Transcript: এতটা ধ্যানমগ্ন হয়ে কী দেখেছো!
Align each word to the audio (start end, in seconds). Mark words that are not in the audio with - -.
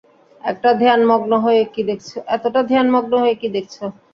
এতটা 0.43 0.69
ধ্যানমগ্ন 0.81 1.31
হয়ে 3.19 3.33
কী 3.35 3.47
দেখেছো! 3.49 3.85